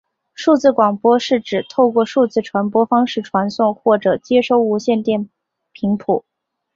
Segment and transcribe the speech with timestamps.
[0.33, 5.29] 数字广播是指透过数字传播方式传送或者接收无线电
[5.73, 6.25] 频谱。